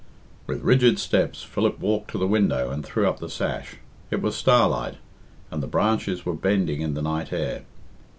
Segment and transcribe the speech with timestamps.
[0.47, 3.75] With rigid steps Philip walked to the window and threw up the sash.
[4.09, 4.95] It was starlight,
[5.51, 7.61] and the branches were bending in the night air.